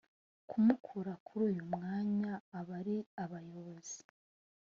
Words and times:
kumukura 0.49 1.13
kuri 1.25 1.41
uyu 1.49 1.63
mwanya 1.73 2.33
abari 2.59 2.97
abayobozi 3.23 3.99